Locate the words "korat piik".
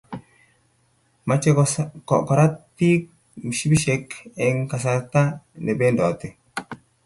2.27-3.03